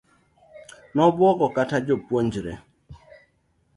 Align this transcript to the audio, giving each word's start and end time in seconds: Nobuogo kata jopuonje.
Nobuogo 0.95 1.47
kata 1.55 1.77
jopuonje. 1.87 2.51